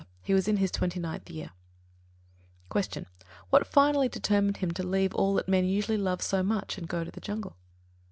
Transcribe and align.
He 0.23 0.33
was 0.33 0.47
in 0.47 0.57
his 0.57 0.71
twenty 0.71 0.99
ninth 0.99 1.29
year. 1.29 1.51
34. 2.71 3.03
Q. 3.03 3.05
_What 3.53 3.67
finally 3.67 4.09
determined 4.09 4.57
him 4.57 4.71
to 4.71 4.81
leave 4.81 5.13
all 5.13 5.35
that 5.35 5.47
men 5.47 5.65
usually 5.65 5.99
love 5.99 6.23
so 6.23 6.41
much 6.41 6.79
and 6.79 6.87
go 6.89 7.03
to 7.03 7.11
the 7.11 7.21
jungle? 7.21 7.55